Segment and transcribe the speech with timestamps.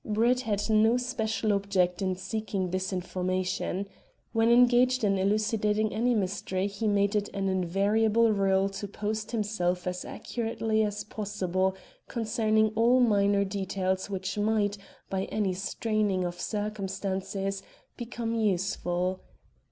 [0.03, 3.87] Brett had no special object in seeking this information.
[4.33, 9.85] When engaged in elucidating any mystery he made it an invariable rule to post himself
[9.85, 11.75] as accurately as possible
[12.07, 14.75] concerning all minor details which might,
[15.11, 17.61] by any straining of circumstances,
[17.95, 19.19] become useful.